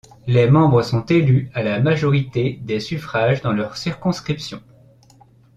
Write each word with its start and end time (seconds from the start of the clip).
Les 0.25 0.49
membres 0.49 0.81
sont 0.81 1.05
élus 1.05 1.51
à 1.53 1.61
la 1.61 1.79
majorité 1.79 2.57
des 2.63 2.79
suffrages 2.79 3.43
dans 3.43 3.51
leurs 3.51 3.77
circonscriptions. 3.77 4.63